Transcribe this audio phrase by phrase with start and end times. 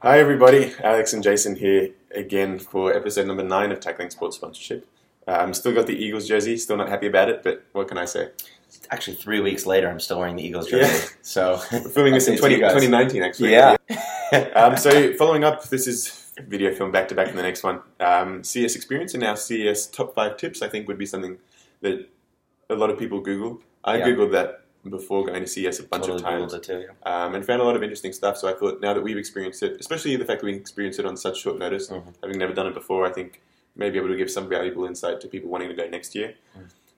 [0.00, 0.72] Hi, everybody.
[0.84, 4.86] Alex and Jason here again for episode number nine of Tackling Sports Sponsorship.
[5.26, 8.04] Um, still got the Eagles jersey, still not happy about it, but what can I
[8.04, 8.28] say?
[8.92, 10.92] Actually, three weeks later, I'm still wearing the Eagles jersey.
[10.92, 11.08] Yeah.
[11.22, 13.50] So We're filming this in 20, 2019, actually.
[13.50, 13.76] Yeah.
[14.54, 17.80] um, so, following up, this is video film back to back in the next one.
[17.98, 21.38] Um, CES experience and now CES top five tips, I think, would be something
[21.80, 22.08] that
[22.70, 23.60] a lot of people Google.
[23.82, 24.06] I Yeah.
[24.06, 26.66] Googled that before going to CES a bunch totally of times.
[26.66, 26.84] Too.
[27.04, 28.36] um, and found a lot of interesting stuff.
[28.36, 31.06] So I thought now that we've experienced it, especially the fact that we experienced it
[31.06, 32.02] on such short notice, Mhm.
[32.22, 33.40] having never done it before, I think
[33.76, 36.34] may be able to give some valuable insight to people wanting to go next year.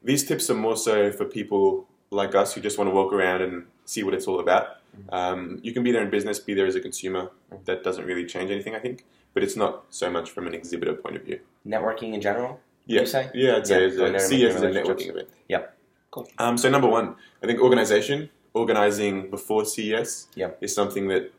[0.03, 3.43] These tips are more so for people like us who just want to walk around
[3.43, 4.79] and see what it's all about.
[5.11, 7.31] Um, you can be there in business, be there as a consumer.
[7.67, 9.05] That doesn't really change anything, I think.
[9.35, 11.39] But it's not so much from an exhibitor point of view.
[11.67, 12.59] Networking in general.
[12.87, 13.31] Yeah, You say?
[13.35, 15.29] yeah, I'd say Yeah, it's a CES is a networking event.
[15.49, 15.77] Yep.
[16.11, 16.29] Cool.
[16.39, 20.59] Um, so number one, I think organization, organizing before CES, Yep.
[20.61, 21.33] is something that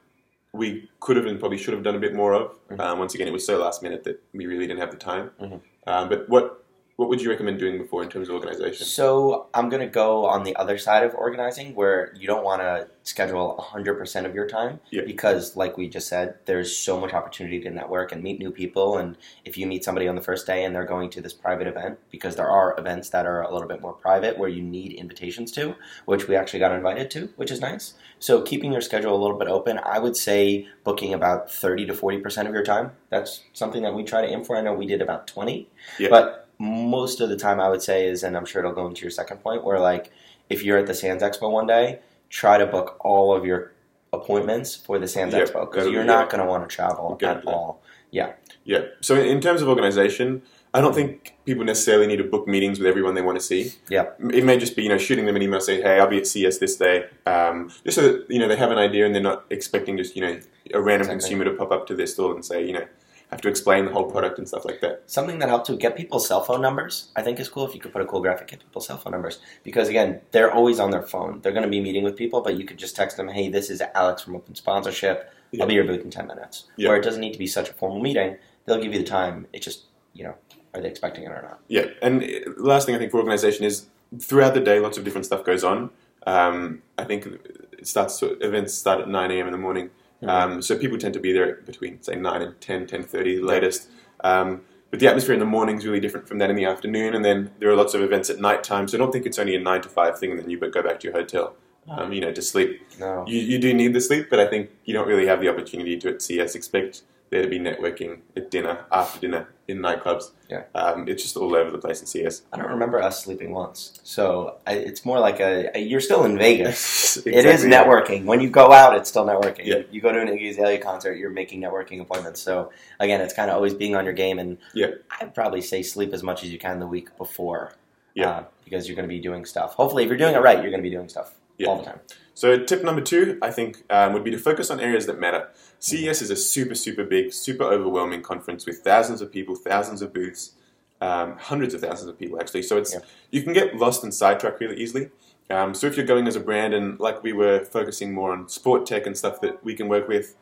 [0.53, 2.57] we could have and probably should have done a bit more of.
[2.69, 2.79] Mhm.
[2.79, 5.31] Um, once again, it was so last minute that we really didn't have the time.
[5.41, 5.61] Mhm.
[5.87, 6.60] Um, but what
[7.01, 8.85] what would you recommend doing before in terms of organization?
[8.85, 12.61] So I'm going to go on the other side of organizing where you don't want
[12.61, 15.01] to schedule 100% of your time Yeah.
[15.03, 18.99] because, like we just said, there's so much opportunity to network and meet new people.
[18.99, 21.65] And if you meet somebody on the first day and they're going to this private
[21.65, 24.93] event, because there are events that are a little bit more private where you need
[24.93, 25.73] invitations to,
[26.05, 27.95] which we actually got invited to, which is nice.
[28.19, 31.93] So keeping your schedule a little bit open, I would say booking about 30 to
[31.93, 32.91] 40% of your time.
[33.09, 34.55] That's something that we try to aim for.
[34.55, 35.67] I know we did about 20.
[35.97, 36.09] Yeah.
[36.11, 39.01] But most of the time I would say is, and I'm sure it'll go into
[39.01, 40.11] your second point, where like
[40.49, 43.71] if you're at the Sands Expo one day, try to book all of your
[44.13, 46.15] appointments for the Sands Yeah, Expo because you're yeah.
[46.15, 47.81] not going to want to travel at all.
[48.11, 48.33] Yeah.
[48.63, 48.81] Yeah.
[49.01, 52.87] So in terms of organization, I don't think people necessarily need to book meetings with
[52.87, 53.71] everyone they want to see.
[53.89, 54.09] Yeah.
[54.31, 56.27] It may just be you know shooting them an email saying, "Hey, I'll be at
[56.27, 59.21] CES this day," um, just so that you know they have an idea and they're
[59.23, 60.39] not expecting just you know
[60.73, 61.15] a random Exactly.
[61.35, 62.85] consumer to pop up to their store and say you know
[63.31, 65.03] have to explain the whole product and stuff like that.
[65.07, 67.79] Something that helped to get people's cell phone numbers, I think is cool if you
[67.79, 69.39] could put a cool graphic, get people's cell phone numbers.
[69.63, 71.39] Because again, they're always on their phone.
[71.41, 73.69] They're going to be meeting with people, but you could just text them, hey, this
[73.69, 75.31] is Alex from Open Sponsorship.
[75.51, 75.63] Yeah.
[75.63, 76.65] I'll be at your booth in 10 minutes.
[76.75, 76.89] Yeah.
[76.89, 78.37] Where it doesn't need to be such a formal meeting.
[78.65, 79.47] They'll give you the time.
[79.53, 80.35] It's just, you know,
[80.73, 81.59] are they expecting it or not?
[81.67, 82.27] Yeah, and uh,
[82.57, 83.87] the last thing I think for organization is
[84.19, 85.89] throughout the day, lots of different stuff goes on.
[86.27, 89.47] Um, I think it starts to, events start at 9 a.m.
[89.47, 89.89] in the morning,
[90.27, 93.89] um, so people tend to be there between say 9 and 10, 10:30 latest.
[94.23, 94.61] Um,
[94.91, 97.23] but the atmosphere in the morning is really different from that in the afternoon, and
[97.23, 98.87] then there are lots of events at night time.
[98.87, 100.83] So I don't think it's only a nine to five thing, and then you go
[100.83, 101.55] back to your hotel,
[101.89, 102.81] um, you know, to sleep.
[102.99, 103.25] No.
[103.25, 105.97] You, you do need the sleep, but I think you don't really have the opportunity
[105.97, 106.55] to at CES.
[106.55, 110.31] Expect there to be networking at dinner, after dinner, in nightclubs.
[110.49, 110.63] Yeah.
[110.75, 112.43] Um, it's just all over the place in CES.
[112.51, 113.99] I don't remember us sleeping once.
[114.03, 117.17] So I, it's more like a, a you're still in Vegas.
[117.25, 118.25] It is networking.
[118.25, 119.65] When you go out, it's still networking.
[119.65, 119.81] Yeah.
[119.91, 122.41] You go to an Iggy Azalea concert, you're making networking appointments.
[122.41, 124.37] So again, it's kind of always being on your game.
[124.39, 124.87] And Yeah.
[125.19, 127.73] I'd probably say sleep as much as you can the week before.
[128.13, 128.29] Yeah.
[128.29, 129.73] uh, because you're going to be doing stuff.
[129.75, 131.67] Hopefully, if you're doing it right, you're going to be doing stuff Yeah.
[131.67, 131.99] all the time.
[132.33, 135.49] So tip number two, I think, um, would be to focus on areas that matter.
[135.79, 140.13] CES is a super, super big, super overwhelming conference with thousands of people, thousands of
[140.13, 140.53] booths,
[141.01, 142.63] um, hundreds of thousands of people actually.
[142.63, 142.99] So it's Yeah.
[143.31, 145.09] you can get lost and sidetracked really easily.
[145.49, 148.47] Um, so if you're going as a brand and like we were focusing more on
[148.47, 150.35] sport tech and stuff that we can work with,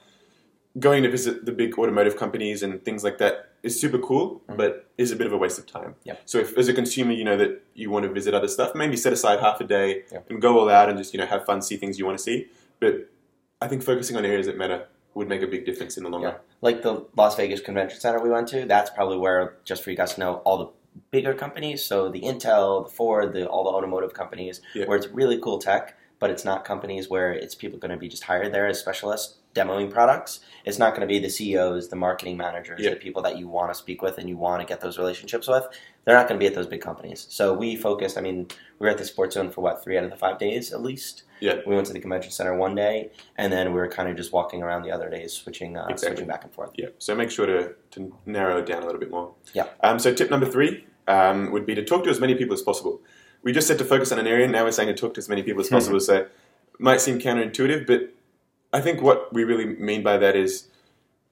[0.78, 4.58] going to visit the big automotive companies and things like that is super cool, Mhm.
[4.58, 5.96] but is a bit of a waste of time.
[6.04, 6.16] Yeah.
[6.26, 8.96] So if as a consumer you know that you want to visit other stuff, maybe
[8.96, 10.20] set aside half a day Yeah.
[10.30, 12.24] and go all out and just you know have fun, see things you want to
[12.24, 12.48] see.
[12.80, 13.10] But
[13.62, 14.86] I think focusing on areas that matter
[15.16, 16.28] would make a big difference in the long Yeah.
[16.30, 16.38] run.
[16.62, 19.98] Like the Las Vegas Convention Center we went to, that's probably where, just for you
[19.98, 20.68] guys to know, all the
[21.12, 24.86] bigger companies, so the Intel, the Ford, the, all the automotive companies, Yeah.
[24.86, 28.08] where it's really cool tech, but it's not companies where it's people going to be
[28.10, 30.42] just hired there as specialists demoing products.
[30.64, 32.92] It's not going to be the CEOs, the marketing managers, Yeah.
[32.92, 35.48] the people that you want to speak with and you want to get those relationships
[35.48, 35.66] with.
[36.06, 37.26] They're not going to be at those big companies.
[37.30, 38.48] So we focused, I mean,
[38.78, 40.82] we were at the Sports Zone for what, three out of the five days at
[40.82, 41.24] least?
[41.40, 41.62] Yeah.
[41.66, 44.32] We went to the convention center one day, and then we were kind of just
[44.34, 46.18] walking around the other days, switching, uh, Exactly.
[46.18, 46.72] switching back and forth.
[46.76, 46.88] Yeah.
[47.00, 49.34] So make sure to, to narrow it down a little bit more.
[49.54, 49.68] Yeah.
[49.82, 52.62] Um, so tip number three um, would be to talk to as many people as
[52.62, 53.02] possible.
[53.44, 54.48] We just said to focus on an area.
[54.48, 56.00] Now we're saying to talk to as many people as possible.
[56.00, 56.32] so it
[56.80, 58.14] might seem counterintuitive, but
[58.74, 60.68] I think what we really mean by that is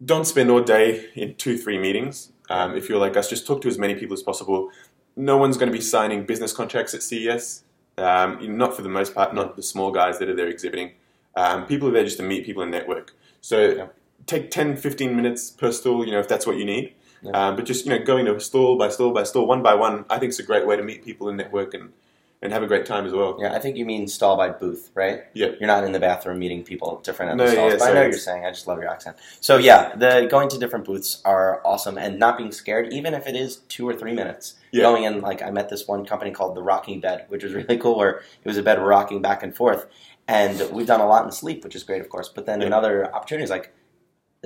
[0.03, 2.31] don't spend all day in two, three meetings.
[2.49, 4.69] Um, if you're like us, just talk to as many people as possible.
[5.15, 7.63] No one's going to be signing business contracts at CES.
[7.97, 10.91] Um, not for the most part, not the small guys that are there exhibiting.
[11.35, 13.13] Um, people are there just to meet people and network.
[13.41, 13.87] So Yeah.
[14.27, 16.93] take 10, 15 minutes per stall, you know, if that's what you need.
[17.21, 17.31] Yeah.
[17.31, 20.05] Um, but just, you know, going to stall by stall by stall, one by one,
[20.09, 21.91] I think it's a great way to meet people and network and
[22.39, 23.35] and have a great time as well.
[23.41, 25.23] Yeah, I think you mean stall by booth, right?
[25.33, 25.47] Yeah.
[25.59, 27.73] You're not in the bathroom meeting people different at No, the stalls.
[27.73, 28.45] yeah, but I know what you're saying.
[28.45, 29.17] I just love your accent.
[29.41, 33.25] So yeah, the going to different booths are awesome and not being scared, even if
[33.25, 34.53] it is two or three minutes.
[34.71, 34.83] Yeah.
[34.83, 37.75] Going in, like I met this one company called the Rocking Bed, which was really
[37.83, 39.87] cool, where it was a bed rocking back and forth.
[40.27, 42.29] And we've done a lot in sleep, which is great, of course.
[42.29, 42.67] But then Yeah.
[42.67, 43.73] another opportunity is like,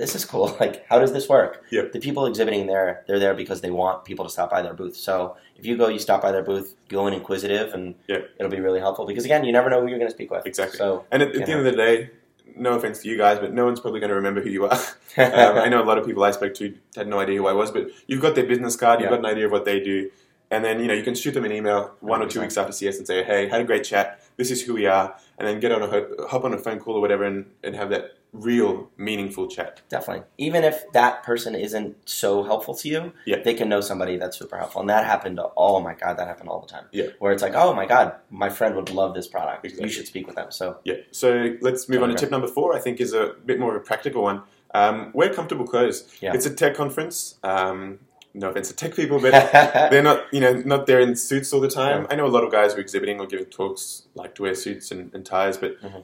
[0.02, 0.48] this is cool.
[0.62, 1.64] Like, how does this work?
[1.70, 1.82] Yeah.
[1.92, 4.96] The people exhibiting there, they're there because they want people to stop by their booth.
[4.96, 8.18] So if you go, you stop by their booth, go in inquisitive, and Yeah.
[8.38, 10.44] it'll be really helpful because again, you never know who you're going to speak with.
[10.46, 10.76] Exactly.
[10.78, 11.46] So And at, at the know.
[11.58, 12.10] end of the day,
[12.56, 14.72] no offense to you guys, but no one's probably going to remember who you are.
[15.16, 17.52] um, I know a lot of people I spoke to had no idea who I
[17.54, 19.16] was, but you've got their business card, you've Yeah.
[19.16, 20.10] got an idea of what they do,
[20.50, 22.72] and then you know you can shoot them an email one or two weeks after
[22.72, 24.20] CES and say, "Hey, had a great chat.
[24.36, 26.94] This is who we are," and then get on a hop on a phone call
[26.96, 29.82] or whatever, and, and have that real meaningful chat.
[29.90, 30.24] Definitely.
[30.38, 33.42] Even if that person isn't so helpful to you, Yeah.
[33.44, 34.80] they can know somebody that's super helpful.
[34.80, 36.86] And that happened, oh my God, that happened all the time.
[36.92, 37.08] Yeah.
[37.18, 39.64] Where it's like, oh my God, my friend would love this product.
[39.66, 39.84] Exactly.
[39.86, 40.50] You should speak with them.
[40.50, 40.94] So, Yeah.
[41.10, 42.74] So let's move on to tip number four.
[42.74, 44.42] I think is a bit more of a practical one.
[44.74, 46.08] Um, wear comfortable clothes.
[46.22, 46.32] Yeah.
[46.32, 47.38] It's a tech conference.
[47.42, 47.98] Um,
[48.34, 49.30] no offense to tech people, but
[49.90, 52.06] they're not you know not there in suits all the time.
[52.10, 54.54] I know a lot of guys who are exhibiting or giving talks like to wear
[54.54, 56.02] suits and, and ties, but Mhm.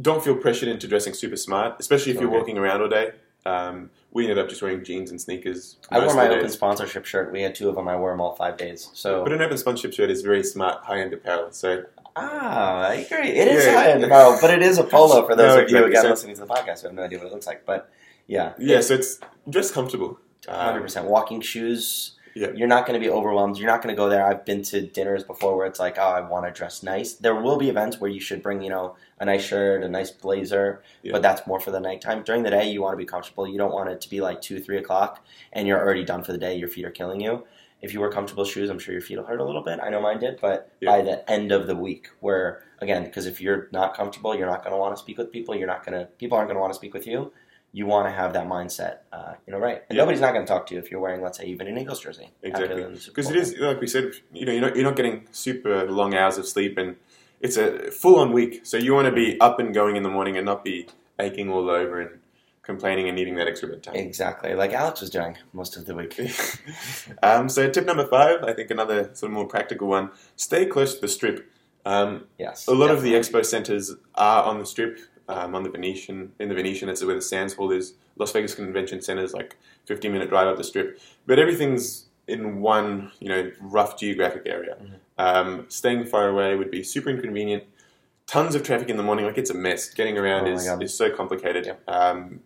[0.00, 3.12] don't feel pressured into dressing super smart, especially if you're walking around all day.
[3.44, 5.76] Um, we ended up just wearing jeans and sneakers.
[5.90, 7.32] I wore my open sponsorship shirt.
[7.32, 7.88] We had two of them.
[7.88, 8.90] I wore them all five days.
[8.94, 11.50] So, But an open sponsorship shirt is very smart, high end apparel.
[11.50, 11.84] So
[12.14, 13.30] ah, I agree.
[13.30, 13.74] It is Yeah.
[13.74, 15.90] high end apparel, but it is a polo for those No, of you exactly.
[15.90, 17.64] again So- listening to the podcast who have no idea what it looks like.
[17.66, 17.90] But
[18.28, 19.18] yeah, yeah, so it's
[19.48, 20.18] dress comfortable.
[20.48, 21.06] Um, hundred percent.
[21.06, 22.12] Walking shoes.
[22.34, 22.48] Yeah.
[22.54, 23.58] You're not going to be overwhelmed.
[23.58, 24.24] You're not going to go there.
[24.24, 27.12] I've been to dinners before where it's like, oh, I want to dress nice.
[27.12, 30.10] There will be events where you should bring, you know, a nice shirt, a nice
[30.10, 31.12] blazer, Yeah.
[31.12, 32.22] but that's more for the nighttime.
[32.22, 33.46] During the day, you want to be comfortable.
[33.46, 35.22] You don't want it to be like two, three o'clock,
[35.52, 36.56] and you're already done for the day.
[36.56, 37.44] Your feet are killing you.
[37.82, 39.80] If you wear comfortable shoes, I'm sure your feet will hurt a little bit.
[39.82, 40.90] I know mine did, but Yeah.
[40.90, 44.62] by the end of the week, where again, because if you're not comfortable, you're not
[44.62, 45.54] going to want to speak with people.
[45.54, 46.06] You're not going to.
[46.16, 47.30] People aren't going to want to speak with you.
[47.74, 49.82] You want to have that mindset, uh, you know, right?
[49.88, 50.02] And Yeah.
[50.02, 52.00] nobody's not going to talk to you if you're wearing, let's say, even an Eagles
[52.00, 52.30] jersey.
[52.42, 52.84] Exactly.
[53.06, 56.14] Because it is like we said, you know, you're not, you're not getting super long
[56.14, 56.96] hours of sleep, and
[57.40, 58.60] it's a full on week.
[58.64, 60.86] So you want to be up and going in the morning and not be
[61.18, 62.20] aching all over and
[62.62, 63.96] complaining and needing that extra bit of time.
[63.96, 66.18] Exactly, like Alex was doing most of the week.
[67.22, 70.94] um, so tip number five, I think another sort of more practical one: stay close
[70.94, 71.50] to the strip.
[71.84, 75.00] Um, Yes, a lot of the expo centers are on the strip,
[75.32, 76.32] um, on the Venetian.
[76.38, 77.94] In the Venetian, that's where the Sands Hall is.
[78.16, 79.56] Las Vegas Convention Center is like
[79.86, 84.76] 15 minute drive up the strip, but everything's in one, you know, rough geographic area.
[84.80, 84.94] Mhm.
[85.18, 87.64] Um, staying far away would be super inconvenient.
[88.26, 89.90] Tons of traffic in the morning, like it's a mess.
[89.92, 91.66] Getting around Oh is, is so complicated.
[91.66, 91.82] Yep.
[91.88, 92.40] Um,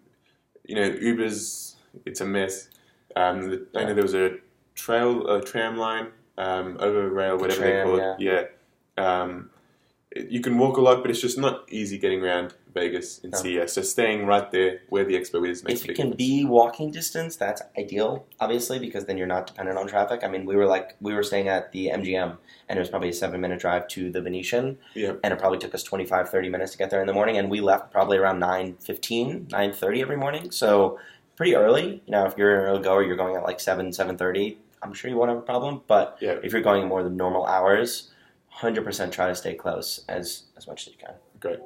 [0.65, 1.75] you know, Ubers,
[2.05, 2.69] it's a mess.
[3.15, 4.37] Um, the, I know there was a
[4.75, 6.09] trail, a tram line,
[6.39, 8.21] um, over rail, whatever they tram, call it.
[8.21, 8.44] Yeah.
[8.99, 9.56] Um, it-
[10.31, 13.39] you can walk a lot, but it's just not easy getting around Vegas in No.
[13.39, 13.73] CES.
[13.73, 16.17] So staying right there where the expo is makes If it can difference.
[16.17, 20.23] be walking distance, that's ideal, obviously, because then you're not dependent on traffic.
[20.23, 22.37] I mean, we were like, we were staying at the MGM,
[22.69, 25.13] and it was probably a seven minute drive to the Venetian, Yeah.
[25.25, 27.51] and it probably took us 25, 30 minutes to get there in the morning, and
[27.51, 30.99] we left probably around 9.15, 9.30 every morning, so
[31.37, 32.03] pretty early.
[32.07, 35.11] You know, if you're an early goer, you're going at like 7, 7.30, I'm sure
[35.11, 36.37] you won't have a problem, but Yeah.
[36.43, 38.11] if you're going more than normal hours,
[38.61, 41.14] 100% try to stay close as, as much as you can.
[41.41, 41.58] Great.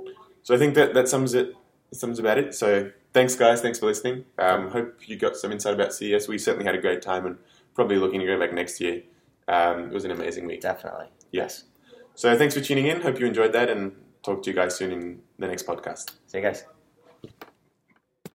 [0.42, 1.54] So I think that, that sums it
[1.92, 2.54] sums about it.
[2.54, 4.24] So thanks guys, thanks for listening.
[4.38, 6.28] Um, hope you got some insight about CES.
[6.28, 7.36] We certainly had a great time and
[7.74, 9.02] probably looking to go back next year.
[9.48, 10.60] Um, it was an amazing week.
[10.60, 11.06] Definitely.
[11.32, 11.64] Yes.
[12.14, 13.00] So thanks for tuning in.
[13.00, 13.92] Hope you enjoyed that and
[14.22, 16.12] talk to you guys soon in the next podcast.
[16.26, 16.64] See you guys.